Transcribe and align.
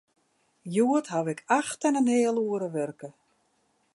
Hjoed 0.73 1.07
haw 1.13 1.27
ik 1.33 1.41
acht 1.59 1.79
en 1.87 1.97
in 2.01 2.09
heal 2.13 2.37
oere 2.45 2.67
wurke. 2.75 3.09